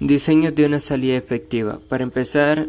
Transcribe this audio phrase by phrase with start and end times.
[0.00, 1.78] Diseño de una salida efectiva.
[1.88, 2.66] Para empezar,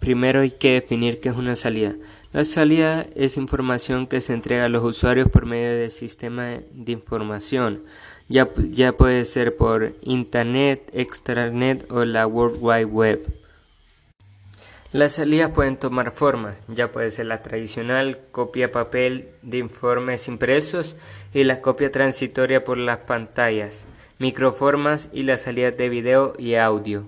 [0.00, 1.94] primero hay que definir qué es una salida.
[2.32, 6.92] La salida es información que se entrega a los usuarios por medio del sistema de
[6.92, 7.82] información.
[8.30, 13.26] Ya, ya puede ser por Internet, Extranet o la World Wide Web.
[14.90, 20.96] Las salidas pueden tomar formas, ya puede ser la tradicional copia papel de informes impresos
[21.34, 23.84] y la copia transitoria por las pantallas
[24.18, 27.06] microformas y las salidas de video y audio.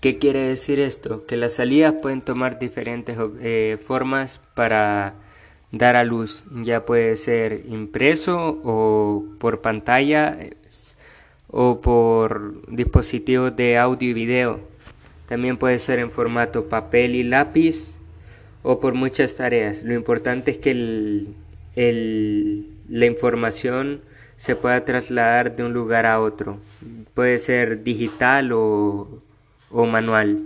[0.00, 1.26] ¿Qué quiere decir esto?
[1.26, 5.14] Que las salidas pueden tomar diferentes eh, formas para
[5.72, 6.44] dar a luz.
[6.62, 10.38] Ya puede ser impreso o por pantalla
[11.48, 14.60] o por dispositivos de audio y video.
[15.28, 17.96] También puede ser en formato papel y lápiz
[18.62, 19.82] o por muchas tareas.
[19.82, 24.00] Lo importante es que el, la información
[24.40, 26.58] se pueda trasladar de un lugar a otro.
[27.12, 29.22] Puede ser digital o,
[29.70, 30.38] manual.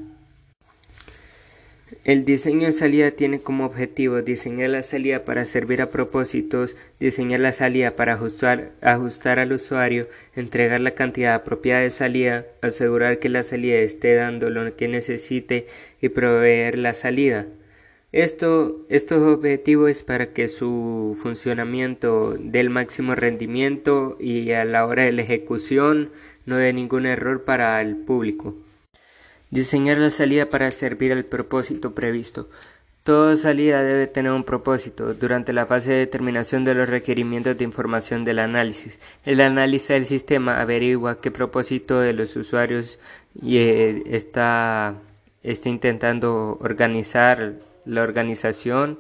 [2.03, 7.39] El diseño de salida tiene como objetivo diseñar la salida para servir a propósitos, diseñar
[7.39, 13.29] la salida para ajustar, ajustar al usuario, entregar la cantidad apropiada de salida, asegurar que
[13.29, 15.69] la salida esté dando lo que necesite
[16.01, 17.47] y proveer la salida.
[18.15, 25.03] Esto, estos objetivos para que su funcionamiento dé el máximo rendimiento y a la hora
[25.03, 26.11] de la ejecución
[26.47, 28.55] no dé ningún error para el público.
[29.51, 32.49] Diseñar la salida para servir al propósito previsto.
[33.03, 35.13] Toda salida debe tener un propósito.
[35.15, 40.07] Durante la fase de determinación de los requerimientos de información del análisis, el análisis del
[40.07, 43.01] sistema averigua qué propósito de los usuarios
[43.45, 44.95] eh, está,
[45.43, 48.99] está intentando organizar la organización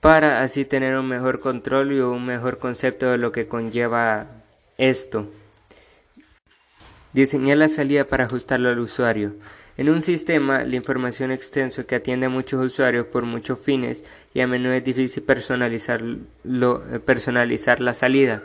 [0.00, 4.26] para así tener un mejor control y un mejor concepto de lo que conlleva
[4.76, 5.28] esto.
[7.12, 9.34] Diseñar la salida para ajustarlo al usuario.
[9.76, 14.40] En un sistema, la información extenso que atiende a muchos usuarios por muchos fines y
[14.40, 16.02] a menudo es difícil personalizar,
[17.04, 18.42] personalizar la salida.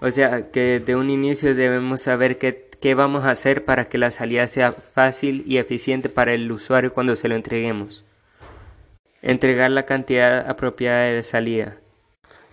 [0.00, 3.98] O sea que de un inicio debemos saber qué, qué vamos a hacer para que
[3.98, 8.04] la salida sea fácil y eficiente para el usuario cuando se lo entreguemos.
[9.22, 11.76] Entregar la cantidad apropiada de salida.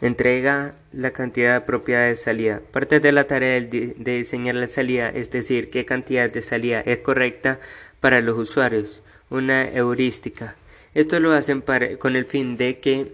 [0.01, 2.61] Entrega la cantidad apropiada de salida.
[2.71, 6.99] Parte de la tarea de diseñar la salida, es decir, qué cantidad de salida es
[6.99, 7.59] correcta
[7.99, 9.01] para los usuarios.
[9.29, 10.55] Una heurística.
[10.93, 11.63] Esto lo hacen
[11.99, 13.13] con el fin de que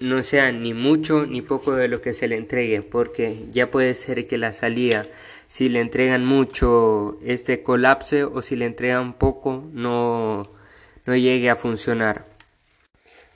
[0.00, 3.94] no sea ni mucho ni poco de lo que se le entregue, porque ya puede
[3.94, 5.06] ser que la salida,
[5.46, 10.42] si le entregan mucho, este colapse o si le entregan poco, no,
[11.06, 12.24] no llegue a funcionar.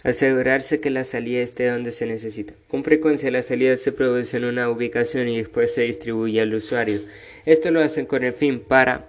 [0.06, 2.55] Asegurarse que la salida esté donde se necesita.
[2.69, 7.00] Con frecuencia la salida se produce en una ubicación y después se distribuye al usuario.
[7.44, 9.06] Esto lo hacen con el fin para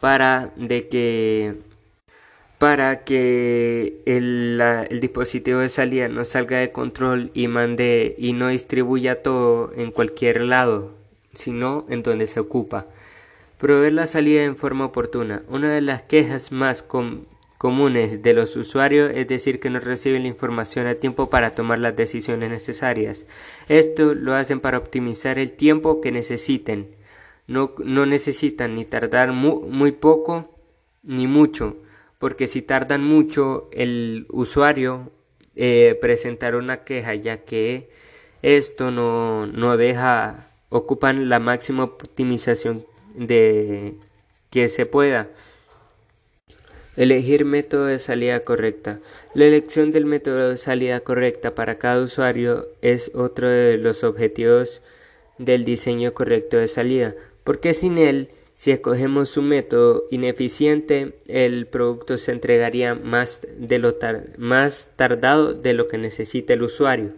[0.00, 1.54] para de que
[2.58, 4.60] para que el,
[4.90, 9.92] el, dispositivo de salida no salga de control y mande y no distribuya todo en
[9.92, 10.96] cualquier lado,
[11.32, 12.86] sino en donde se ocupa.
[13.56, 15.44] Proveer la salida en forma oportuna.
[15.46, 16.82] Una de las quejas más
[17.62, 21.78] comunes de los usuarios, es decir, que no reciben la información a tiempo para tomar
[21.78, 23.24] las decisiones necesarias.
[23.68, 26.96] Esto lo hacen para optimizar el tiempo que necesiten.
[27.46, 30.58] No, no necesitan ni tardar muy, poco
[31.04, 31.76] ni mucho,
[32.18, 35.12] porque si tardan mucho el usuario
[35.54, 37.90] eh, presentar una queja, ya que
[38.42, 42.84] esto no, no deja, ocupan la máxima optimización
[43.14, 43.94] de
[44.50, 45.30] que se pueda.
[46.94, 49.00] Elegir método de salida correcta.
[49.32, 54.82] La elección del método de salida correcta para cada usuario es otro de los objetivos
[55.38, 57.14] del diseño correcto de salida,
[57.44, 63.96] porque sin él, si escogemos un método ineficiente, el producto se entregaría más, de lo
[64.36, 67.14] más tardado de lo que necesita el usuario.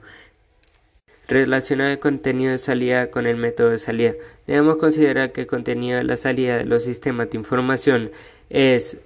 [1.26, 4.12] Relacionar el contenido de salida con el método de salida.
[4.46, 8.10] Debemos considerar que el contenido de la salida de los sistemas de información
[8.50, 8.98] es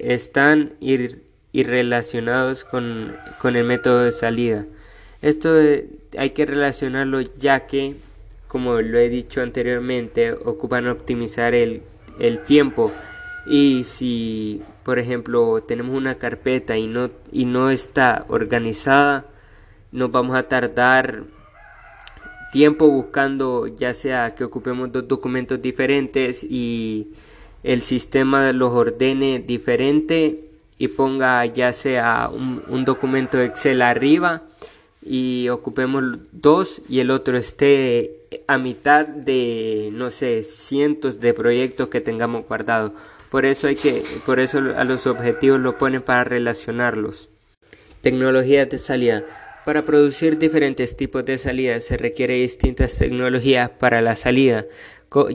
[0.00, 0.74] están
[1.52, 4.66] irrelacionados con, con el método de salida.
[5.22, 5.54] Esto
[6.18, 7.94] hay que relacionarlo ya que,
[8.48, 11.82] como lo he dicho anteriormente, ocupan optimizar el,
[12.18, 12.92] el tiempo.
[13.46, 19.26] Y si, por ejemplo, tenemos una carpeta y no, y no está organizada,
[19.92, 21.24] nos vamos a tardar
[22.52, 27.12] tiempo buscando ya sea que ocupemos dos documentos diferentes y
[27.64, 30.44] el sistema los ordene diferente
[30.78, 34.42] y ponga ya sea un, documento Excel arriba
[35.02, 41.88] y ocupemos dos y el otro esté a mitad de no sé cientos de proyectos
[41.88, 42.92] que tengamos guardados.
[43.30, 47.30] Por eso hay que por eso a los objetivos lo ponen para relacionarlos.
[48.02, 49.24] Tecnologías de salida.
[49.64, 54.66] Para producir diferentes tipos de salidas se requiere distintas tecnologías para la salida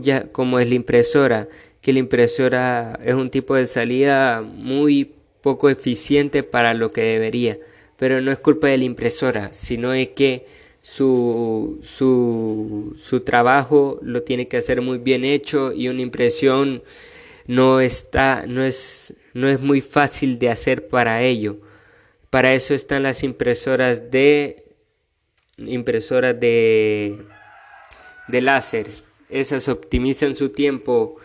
[0.01, 1.47] ya como es la impresora
[1.81, 7.57] que la impresora es un tipo de salida muy poco eficiente para lo que debería
[7.99, 10.45] pero no es culpa de la impresora, sino es que
[10.81, 16.81] su, su, su trabajo lo tiene que hacer muy bien hecho y una impresión
[17.45, 21.59] no está, no es, no es muy fácil de hacer para ello.
[22.29, 24.63] Para eso están las impresoras de
[25.57, 27.19] impresoras de,
[28.29, 28.87] de láser.
[29.29, 31.17] Esas optimizan su tiempo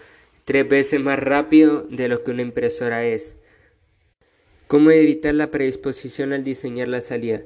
[0.45, 3.37] tres veces más rápido de lo que una impresora es.
[4.67, 7.43] ¿Cómo evitar la predisposición al diseñar la salida?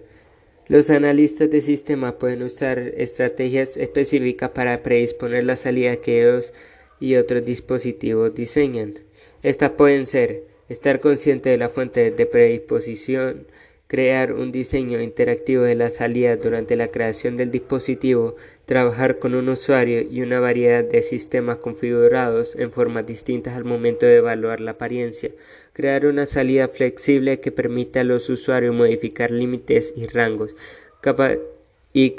[0.68, 6.52] Los analistas de sistema pueden usar estrategias específicas para predisponer la salida que ellos
[7.00, 8.98] y otros dispositivos diseñan.
[9.42, 13.46] Estas pueden ser estar consciente de la fuente de predisposición,
[13.86, 18.36] crear un diseño interactivo de la salida durante la creación del dispositivo,
[18.68, 24.04] trabajar con un usuario y una variedad de sistemas configurados en formas distintas al momento
[24.04, 25.30] de evaluar la apariencia,
[25.72, 30.50] crear una salida flexible que permita a los usuarios modificar límites y rangos,
[31.94, 32.10] y,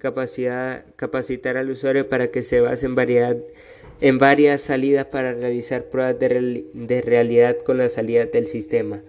[0.00, 3.36] capacitar al usuario para que se base en variedad
[4.00, 9.00] en varias salidas para realizar pruebas de, de realidad con las salidas del sistema.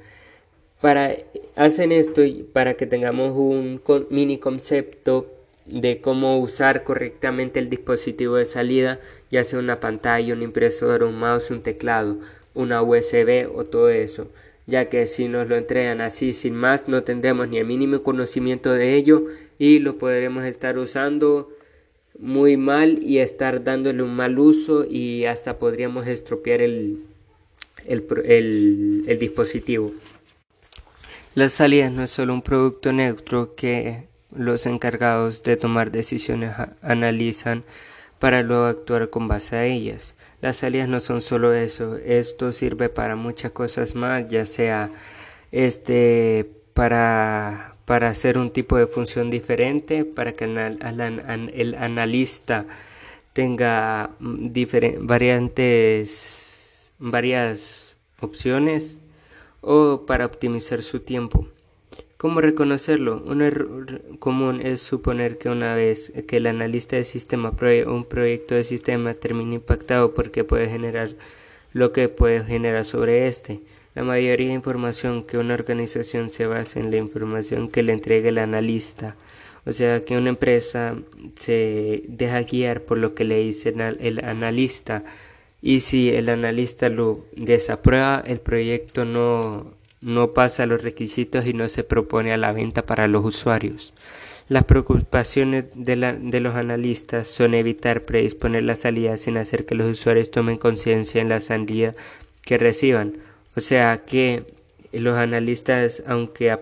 [0.82, 1.16] Para,
[1.56, 2.24] hacen esto
[2.54, 5.32] para que tengamos un mini concepto
[5.68, 9.00] de cómo usar correctamente el dispositivo de salida,
[9.30, 12.18] ya sea una pantalla, un impresor, un mouse, un teclado,
[12.56, 14.28] una USB o todo eso,
[14.66, 18.74] ya que si nos lo entregan así sin más no tendremos ni el mínimo conocimiento
[18.74, 19.26] de ello
[19.60, 21.50] y lo podremos estar usando
[22.18, 27.04] muy mal y estar dándole un mal uso y hasta podríamos estropear el,
[27.86, 29.94] el, el dispositivo.
[31.34, 37.64] Las salidas no es solo un producto neutro que los encargados de tomar decisiones analizan
[38.20, 40.16] para luego actuar con base a ellas.
[40.42, 44.92] Las salidas no son solo eso, esto sirve para muchas cosas más, ya sea
[45.52, 52.66] este para para hacer un tipo de función diferente, para que el, analista
[53.34, 54.48] tenga mm,
[55.02, 59.02] variantes, varias opciones
[59.62, 61.48] o para optimizar su tiempo.
[62.18, 63.24] ¿Cómo reconocerlo?
[63.26, 68.06] Un error común es suponer que una vez que el analista de sistema pruebe un
[68.06, 71.10] proyecto de sistema termina impactado porque puede generar
[71.74, 73.62] lo que puede generar sobre este.
[73.96, 78.30] La mayoría de información que una organización se basa en la información que le entrega
[78.30, 79.16] el analista.
[79.66, 80.96] O sea que una empresa
[81.36, 85.04] se deja guiar por lo que le dice el analista
[85.62, 91.70] y si el analista lo desaprueba, el proyecto no, no pasa los requisitos y no
[91.70, 93.94] se propone a la venta para los usuarios.
[94.50, 99.76] Las preocupaciones de, la, de, los analistas son evitar predisponer la salida sin hacer que
[99.76, 101.94] los usuarios tomen conciencia en la salida
[102.42, 103.18] que reciban.
[103.56, 104.44] O sea que
[104.92, 106.58] los analistas, aunque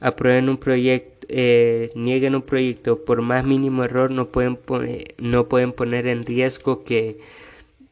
[0.00, 4.58] aprueben un proyecto, eh, nieguen un proyecto por más mínimo error, no pueden,
[5.18, 7.18] no pueden poner en riesgo que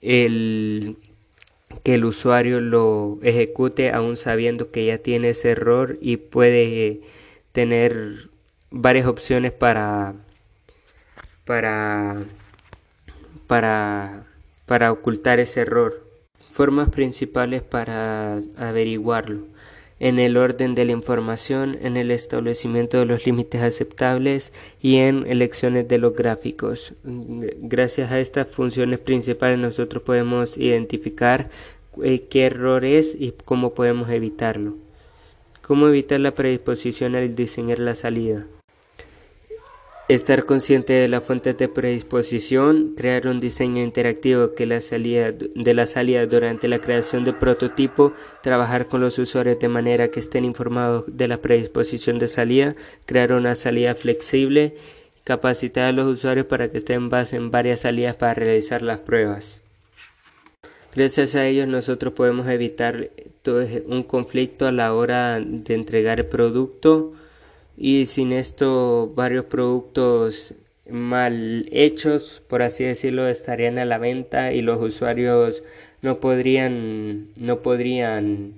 [0.01, 0.97] el,
[1.83, 7.01] que el usuario lo ejecute aún sabiendo que ya tiene ese error y puede
[7.53, 8.31] tener
[8.71, 10.15] varias opciones para
[11.45, 12.23] para
[13.47, 14.27] para
[14.67, 16.07] para ocultar ese error.
[16.53, 19.47] Formas principales para averiguarlo
[20.01, 25.27] en el orden de la información, en el establecimiento de los límites aceptables y en
[25.27, 26.95] elecciones de los gráficos.
[27.03, 31.51] Gracias a estas funciones principales nosotros podemos identificar
[32.03, 34.77] eh, qué error es y cómo podemos evitarlo.
[35.63, 38.47] ¿Cómo evitar la predisposición al diseñar la salida?
[40.09, 45.75] Estar consciente de la fuente de predisposición, crear un diseño interactivo que la salida, de
[45.75, 50.47] la salida durante la creación del prototipo, trabajar con los usuarios de manera que estén
[50.47, 52.75] informados de la predisposición de salida,
[53.05, 54.77] crear una salida flexible,
[55.25, 59.61] capacitar a los usuarios para que estén base en varias salidas para realizar las pruebas.
[60.97, 63.11] Gracias a ellos nosotros podemos evitar
[63.43, 67.13] todo un conflicto a la hora de entregar el producto
[67.79, 70.55] y sin esto varios productos
[70.91, 75.63] mal hechos, por así decirlo, estarían a la venta y los usuarios
[76.03, 78.55] no podrían no podrían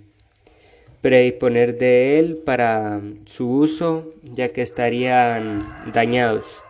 [1.02, 5.62] predisponer de él para su uso ya que estarían
[5.92, 6.62] dañados.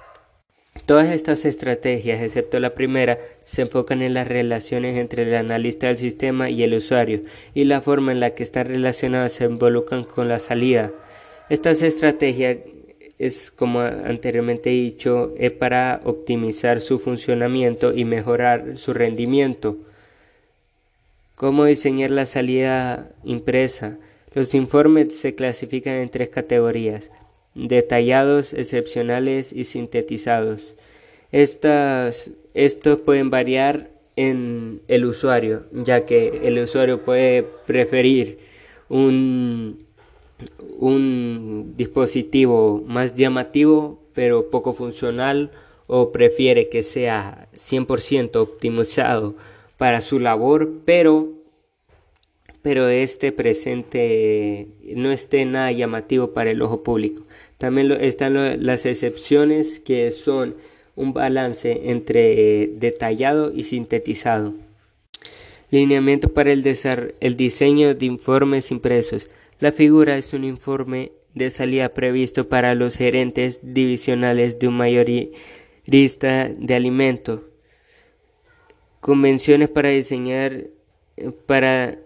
[0.87, 5.99] Todas estas estrategias, excepto la primera, se enfocan en las relaciones entre el analista del
[5.99, 7.21] sistema y el usuario
[7.55, 10.91] y la forma en la que están relacionadas se involucran con la salida.
[11.51, 12.59] Estas estrategias
[13.19, 19.77] es, como anteriormente dicho, es para optimizar su funcionamiento y mejorar su rendimiento.
[21.35, 23.99] ¿Cómo diseñar la salida impresa?
[24.33, 27.11] Los informes se clasifican en tres categorías,
[27.57, 30.77] detallados, excepcionales y sintetizados.
[31.33, 38.39] Estas, estos pueden variar en el usuario, ya que el usuario puede preferir
[38.89, 39.90] un
[40.79, 45.51] un dispositivo más llamativo pero poco funcional
[45.87, 49.35] o prefiere que sea 100% optimizado
[49.77, 51.41] para su labor pero
[52.63, 57.23] pero este presente no esté nada llamativo para el ojo público.
[57.57, 60.57] También están las excepciones que son
[60.97, 64.53] un balance entre detallado y sintetizado.
[65.71, 66.65] Lineamiento para el,
[67.21, 69.31] el diseño de informes impresos.
[69.61, 76.49] La figura es un informe de salida previsto para los gerentes divisionales de un mayorista
[76.49, 77.41] de alimentos.
[79.01, 80.65] Convenciones para diseñar
[81.45, 81.99] para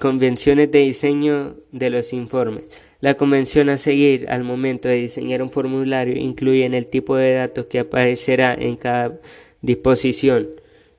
[0.00, 2.64] convenciones de diseño de los informes.
[3.00, 7.66] La convención a seguir al momento de diseñar un formulario incluye el tipo de datos
[7.66, 9.20] que aparecerá en cada
[9.60, 10.48] disposición.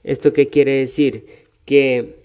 [0.06, 1.26] ¿Esto qué quiere decir?
[1.66, 2.23] Que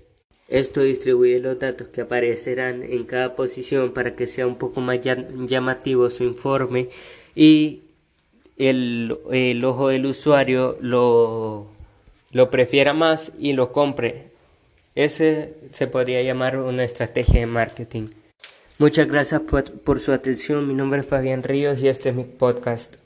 [0.49, 4.99] esto distribuye los datos que aparecerán en cada posición para que sea un poco más
[5.03, 6.89] llamativo su informe
[7.35, 7.83] y
[8.57, 11.69] el, el ojo del usuario lo,
[12.33, 14.29] lo prefiera más y lo compre.
[14.95, 18.09] Ese se podría llamar una estrategia de marketing.
[18.79, 20.67] Muchas gracias por, por su atención.
[20.67, 22.97] Mi nombre es Fabián Ríos y este es mi podcast.